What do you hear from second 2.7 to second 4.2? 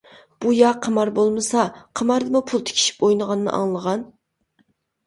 تىكىشىپ ئوينىغاننى ئاڭلىغان.